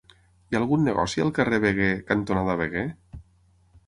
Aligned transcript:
Hi 0.51 0.55
ha 0.55 0.59
algun 0.59 0.81
negoci 0.87 1.23
al 1.25 1.29
carrer 1.39 1.59
Veguer 1.65 1.89
cantonada 2.07 2.57
Veguer? 2.63 2.87